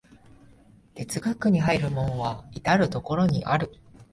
[0.95, 3.71] 哲学に入る門は到る処にある。